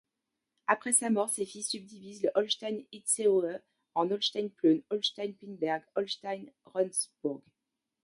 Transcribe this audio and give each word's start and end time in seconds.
Après 0.65 0.93
sa 0.93 1.11
mort 1.11 1.29
ses 1.29 1.45
fils 1.45 1.69
subdivisent 1.69 2.23
le 2.23 2.31
Holstein-itzehoe 2.33 3.59
en 3.93 4.09
Holstein-Plön, 4.09 4.81
Holstein-Pinneberg 4.89 5.83
et 5.83 5.89
Holstein-Rendsburg. 5.95 7.43